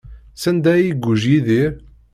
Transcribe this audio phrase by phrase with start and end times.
[0.41, 1.71] Sanda ay iguǧǧ Yidir?